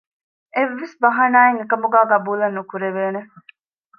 އެއްވެސް 0.55 0.95
ބަހަނާއެއް 1.01 1.59
އެކަމުގައި 1.61 2.09
ޤަބޫލެއް 2.11 2.55
ނުކުރެވޭނެ 2.57 3.21